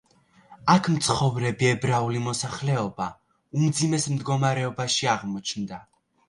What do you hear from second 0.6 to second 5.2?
აქ მცხოვრები ებრაული მოსახლეობა უმძიმეს მდგომარეობაში